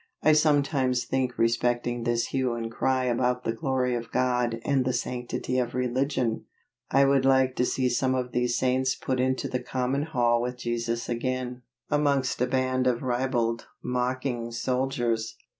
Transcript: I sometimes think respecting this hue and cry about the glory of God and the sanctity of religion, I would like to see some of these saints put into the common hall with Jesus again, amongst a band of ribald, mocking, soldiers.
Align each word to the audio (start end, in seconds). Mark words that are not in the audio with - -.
I 0.23 0.33
sometimes 0.33 1.05
think 1.05 1.37
respecting 1.37 2.05
this 2.05 2.29
hue 2.29 2.55
and 2.55 2.71
cry 2.71 3.03
about 3.03 3.43
the 3.43 3.53
glory 3.53 3.93
of 3.93 4.11
God 4.11 4.59
and 4.65 4.83
the 4.83 4.93
sanctity 4.93 5.59
of 5.59 5.75
religion, 5.75 6.45
I 6.89 7.05
would 7.05 7.23
like 7.23 7.55
to 7.57 7.65
see 7.65 7.87
some 7.87 8.15
of 8.15 8.31
these 8.31 8.57
saints 8.57 8.95
put 8.95 9.19
into 9.19 9.47
the 9.47 9.61
common 9.61 10.01
hall 10.01 10.41
with 10.41 10.57
Jesus 10.57 11.07
again, 11.07 11.61
amongst 11.91 12.41
a 12.41 12.47
band 12.47 12.87
of 12.87 13.03
ribald, 13.03 13.67
mocking, 13.83 14.51
soldiers. 14.51 15.37